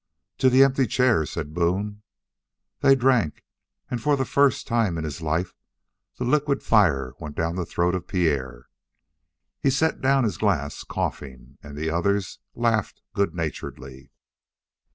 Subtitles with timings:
[0.39, 2.01] "To the empty chair," said Boone.
[2.79, 3.43] They drank,
[3.87, 5.53] and for the first time in his life,
[6.17, 8.65] the liquid fire went down the throat of Pierre.
[9.59, 14.09] He set down his glass, coughing, and the others laughed good naturedly.